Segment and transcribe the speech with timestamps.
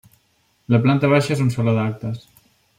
[0.75, 2.29] La planta baixa és un Saló d'Actes.